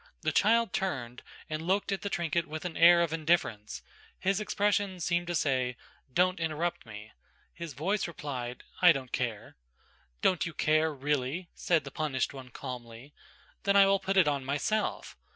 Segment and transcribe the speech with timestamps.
[0.21, 3.83] The child turned and looked at the trinket with an air of indifference;
[4.17, 5.77] his expression seemed to say;
[6.11, 7.11] "Don't interrupt me,"
[7.53, 9.57] his voice replied "I don't care."
[10.23, 13.13] "Don't you care, really?" said the punished one calmly.
[13.61, 15.15] "Then I will put it on myself."